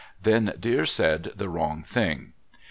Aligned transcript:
Then 0.19 0.53
Deer 0.59 0.87
said 0.87 1.31
the 1.35 1.47
wrong 1.47 1.83
thing. 1.83 2.33